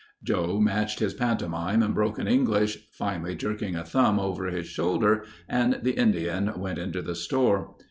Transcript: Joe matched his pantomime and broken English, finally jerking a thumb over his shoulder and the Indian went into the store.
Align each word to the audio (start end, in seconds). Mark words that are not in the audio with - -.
Joe 0.23 0.59
matched 0.59 0.97
his 0.97 1.13
pantomime 1.13 1.83
and 1.83 1.93
broken 1.93 2.27
English, 2.27 2.87
finally 2.89 3.35
jerking 3.35 3.75
a 3.75 3.83
thumb 3.83 4.19
over 4.19 4.45
his 4.47 4.65
shoulder 4.65 5.25
and 5.47 5.79
the 5.83 5.91
Indian 5.93 6.59
went 6.59 6.79
into 6.79 7.03
the 7.03 7.13
store. 7.13 7.75